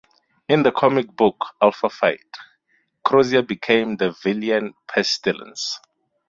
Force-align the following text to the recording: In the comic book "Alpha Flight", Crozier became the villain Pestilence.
In 0.49 0.63
the 0.63 0.71
comic 0.71 1.15
book 1.15 1.45
"Alpha 1.61 1.87
Flight", 1.87 2.25
Crozier 3.03 3.43
became 3.43 3.97
the 3.97 4.09
villain 4.23 4.73
Pestilence. 4.87 5.79